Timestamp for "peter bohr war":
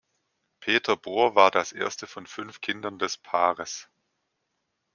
0.61-1.51